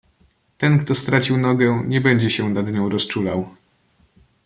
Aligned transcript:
"Ten 0.57 0.79
kto 0.79 0.95
stracił 0.95 1.37
nogę 1.37 1.83
nie 1.87 2.01
będzie 2.01 2.29
się 2.29 2.49
nad 2.49 2.71
nią 2.71 2.89
rozczulał." 2.89 3.49